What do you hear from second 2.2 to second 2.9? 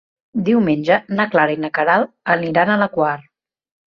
aniran a la